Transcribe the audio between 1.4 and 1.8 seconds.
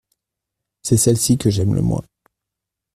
j’aime